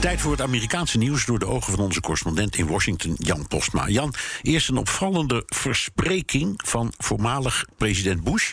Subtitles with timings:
[0.00, 3.88] Tijd voor het Amerikaanse nieuws door de ogen van onze correspondent in Washington, Jan Postma.
[3.88, 8.52] Jan, eerst een opvallende verspreking van voormalig president Bush.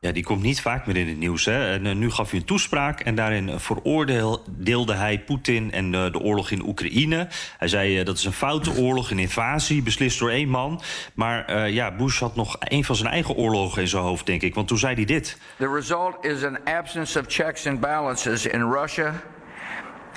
[0.00, 1.44] Ja, die komt niet vaak meer in het nieuws.
[1.44, 1.72] Hè.
[1.72, 6.20] En uh, nu gaf hij een toespraak en daarin veroordeelde hij Poetin en uh, de
[6.20, 7.28] oorlog in Oekraïne.
[7.58, 10.82] Hij zei uh, dat is een foute oorlog, een invasie, beslist door één man.
[11.14, 14.54] Maar ja, Bush had nog een van zijn eigen oorlogen in zijn hoofd, denk ik.
[14.54, 15.38] Want toen zei hij dit.
[15.58, 19.22] The result is an absence of checks and balances in Russia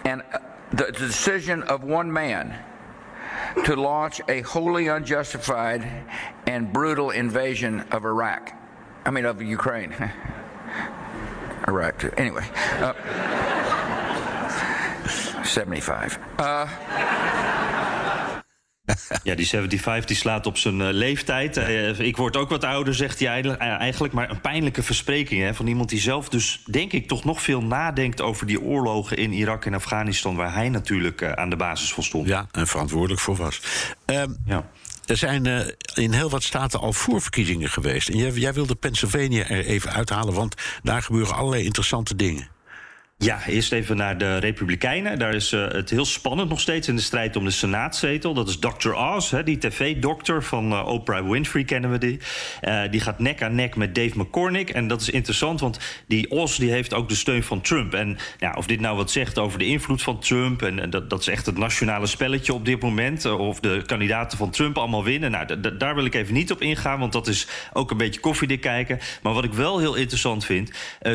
[0.06, 0.24] and
[0.72, 2.58] the decision of one man
[3.66, 6.05] to launch a wholly unjustified
[6.46, 8.54] and brutal invasion of Iraq.
[9.05, 9.94] I mean, of Ukraine.
[11.68, 12.12] Iraq, too.
[12.18, 12.48] Anyway.
[12.80, 12.94] Uh,
[15.44, 16.20] 75.
[16.38, 16.68] Uh,
[19.23, 21.57] Ja, die 75 die slaat op zijn uh, leeftijd.
[21.57, 24.13] Uh, ik word ook wat ouder, zegt hij eigenlijk.
[24.13, 27.63] Maar een pijnlijke verspreking hè, van iemand die zelf dus, denk ik, toch nog veel
[27.63, 32.03] nadenkt over die oorlogen in Irak en Afghanistan, waar hij natuurlijk aan de basis van
[32.03, 32.27] stond.
[32.27, 33.62] Ja, en verantwoordelijk voor was.
[34.05, 34.70] Um, ja.
[35.05, 35.59] Er zijn uh,
[35.93, 38.09] in heel wat staten al voorverkiezingen geweest.
[38.09, 42.48] En jij, jij wilde Pennsylvania er even uithalen, want daar gebeuren allerlei interessante dingen.
[43.20, 45.20] Ja, eerst even naar de Republikeinen.
[45.20, 48.34] Daar is uh, het heel spannend nog steeds in de strijd om de Senaatzetel.
[48.34, 48.93] Dat is Dr.
[48.93, 52.20] Oz, hè, die tv-dokter van uh, Oprah Winfrey kennen we die.
[52.62, 54.70] Uh, die gaat nek aan nek met Dave McCormick.
[54.70, 57.93] En dat is interessant, want die Oz die heeft ook de steun van Trump.
[57.93, 60.62] En ja, of dit nou wat zegt over de invloed van Trump...
[60.62, 63.26] en, en dat, dat is echt het nationale spelletje op dit moment...
[63.26, 65.31] of de kandidaten van Trump allemaal winnen...
[65.31, 68.62] nou, daar wil ik even niet op ingaan, want dat is ook een beetje koffiedik
[68.62, 69.00] kijken.
[69.22, 70.72] Maar wat ik wel heel interessant vind...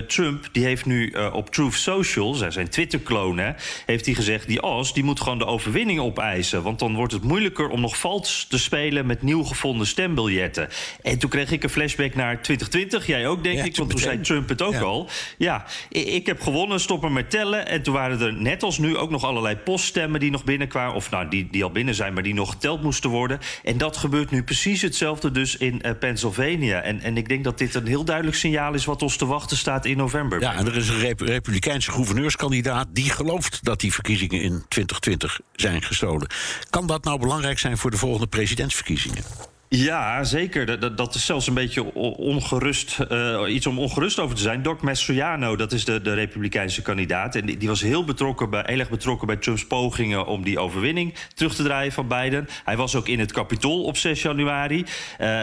[0.07, 3.41] Trump die heeft nu op Truth Social, zijn Twitter-kloon,
[3.87, 4.47] heeft hij gezegd...
[4.47, 6.63] die Oz die moet gewoon de overwinning opeisen.
[6.63, 9.07] Want dan wordt het moeilijker om nog vals te spelen...
[9.07, 10.69] met nieuw gevonden stembiljetten.
[11.03, 13.07] En toen kreeg ik een flashback naar 2020.
[13.07, 14.81] Jij ook, denk ja, ik, want toen zei Trump het ook ja.
[14.81, 15.09] al.
[15.39, 17.67] Ja, ik heb gewonnen, stop er met tellen.
[17.67, 20.95] En toen waren er net als nu ook nog allerlei poststemmen die nog binnenkwamen.
[20.95, 23.39] Of nou, die, die al binnen zijn, maar die nog geteld moesten worden.
[23.63, 26.81] En dat gebeurt nu precies hetzelfde dus in uh, Pennsylvania.
[26.81, 28.85] En, en ik denk dat dit een heel duidelijk signaal is...
[28.85, 30.41] wat ons te wachten staat in november.
[30.41, 31.21] Ja, en er is een rep
[31.89, 36.29] Gouverneurskandidaat die gelooft dat die verkiezingen in 2020 zijn gestolen.
[36.71, 39.52] Kan dat nou belangrijk zijn voor de volgende presidentsverkiezingen?
[39.75, 40.81] Ja, zeker.
[40.81, 44.63] Dat, dat is zelfs een beetje ongerust, uh, iets om ongerust over te zijn.
[44.63, 47.35] Doc Mastriano, dat is de, de Republikeinse kandidaat.
[47.35, 51.15] En die, was heel, betrokken bij, heel erg betrokken bij Trumps pogingen om die overwinning
[51.35, 52.49] terug te draaien van Biden.
[52.65, 54.79] Hij was ook in het Capitool op 6 januari.
[54.79, 54.87] Uh,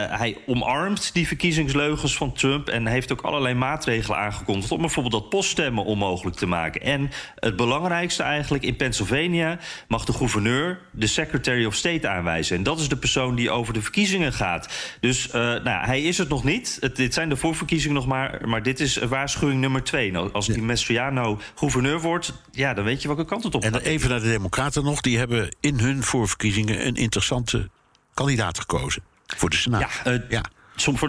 [0.09, 5.29] hij omarmt die verkiezingsleugens van Trump en heeft ook allerlei maatregelen aangekondigd om bijvoorbeeld dat
[5.29, 6.81] poststemmen onmogelijk te maken.
[6.81, 12.57] En het belangrijkste eigenlijk, in Pennsylvania mag de gouverneur de Secretary of State aanwijzen.
[12.57, 14.69] En dat is de persoon die over de verkiezingen gaat.
[14.99, 16.77] Dus uh, nou, hij is het nog niet.
[16.79, 18.41] Het, dit zijn de voorverkiezingen nog maar.
[18.47, 20.11] Maar dit is waarschuwing nummer twee.
[20.11, 23.73] Nou, als die Mastriano gouverneur wordt, ja, dan weet je welke kant het op gaat.
[23.73, 25.01] En even naar de Democraten nog.
[25.01, 27.69] Die hebben in hun voorverkiezingen een interessante
[28.13, 29.03] kandidaat gekozen.
[29.25, 30.01] Voor de Senaat.
[30.03, 30.43] Ja, uh, ja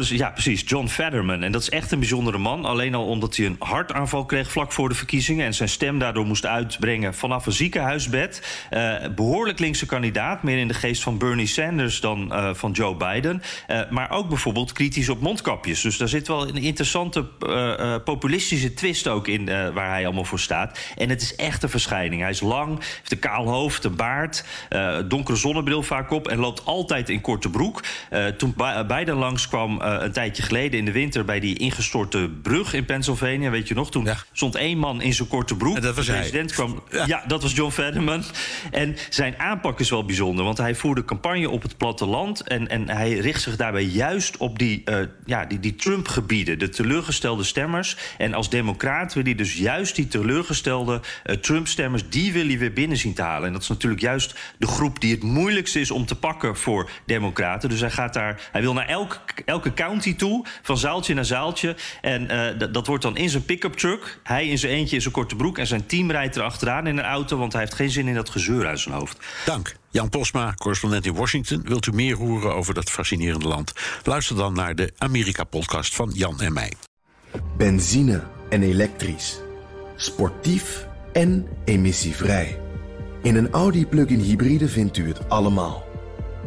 [0.08, 0.62] ja, precies.
[0.66, 1.42] John Fetterman.
[1.42, 2.64] En dat is echt een bijzondere man.
[2.64, 5.46] Alleen al omdat hij een hartaanval kreeg vlak voor de verkiezingen.
[5.46, 8.66] En zijn stem daardoor moest uitbrengen vanaf een ziekenhuisbed.
[8.70, 10.42] Uh, behoorlijk linkse kandidaat.
[10.42, 13.42] Meer in de geest van Bernie Sanders dan uh, van Joe Biden.
[13.68, 15.80] Uh, maar ook bijvoorbeeld kritisch op mondkapjes.
[15.80, 17.28] Dus daar zit wel een interessante
[18.04, 19.44] populistische twist ook in.
[19.74, 20.78] waar hij allemaal voor staat.
[20.96, 22.20] En het is echt een verschijning.
[22.20, 24.44] Hij is lang, heeft een kaal hoofd, een baard.
[25.08, 26.28] donkere zonnebril vaak op.
[26.28, 27.82] En loopt altijd in korte broek.
[28.36, 28.54] toen
[28.86, 32.84] Biden langskwam kwam uh, een tijdje geleden in de winter bij die ingestorte brug in
[32.84, 33.50] Pennsylvania.
[33.50, 33.90] Weet je nog?
[33.90, 34.16] Toen ja.
[34.32, 35.76] stond één man in zijn korte broek.
[35.76, 36.64] En dat was de president hij.
[36.64, 36.82] kwam.
[36.90, 37.06] Ja.
[37.06, 37.24] ja.
[37.26, 38.22] dat was John Fetterman.
[38.70, 42.40] En zijn aanpak is wel bijzonder, want hij voerde campagne op het platteland.
[42.40, 46.68] En, en hij richt zich daarbij juist op die, uh, ja, die, die Trump-gebieden, de
[46.68, 47.96] teleurgestelde stemmers.
[48.18, 52.72] En als democraat wil hij dus juist die teleurgestelde uh, Trump-stemmers, die wil hij weer
[52.72, 53.46] binnen zien te halen.
[53.46, 56.90] En dat is natuurlijk juist de groep die het moeilijkste is om te pakken voor
[57.06, 57.68] democraten.
[57.68, 59.20] Dus hij gaat daar, hij wil naar elk
[59.50, 61.76] elke county toe, van zaaltje naar zaaltje.
[62.00, 64.20] En uh, dat wordt dan in zijn pick-up truck.
[64.22, 65.58] Hij in zijn eentje in zijn korte broek.
[65.58, 68.30] En zijn team rijdt erachteraan in een auto, want hij heeft geen zin in dat
[68.30, 69.18] gezeur uit zijn hoofd.
[69.44, 69.76] Dank.
[69.90, 71.62] Jan Posma, correspondent in Washington.
[71.64, 73.72] Wilt u meer horen over dat fascinerende land?
[74.04, 76.72] Luister dan naar de Amerika-podcast van Jan en mij.
[77.56, 79.40] Benzine en elektrisch.
[79.96, 82.60] Sportief en emissievrij.
[83.22, 85.84] In een Audi plug-in hybride vindt u het allemaal.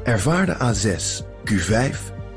[0.03, 1.97] Ervaar de A6, Q5,